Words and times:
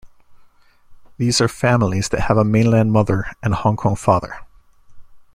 These 1.17 1.39
are 1.41 1.47
families 1.47 2.09
that 2.09 2.21
have 2.21 2.35
a 2.37 2.43
mainland 2.43 2.91
mother 2.91 3.27
and 3.43 3.53
a 3.53 3.57
Hong 3.57 3.75
Kong 3.77 3.95
father. 3.95 4.33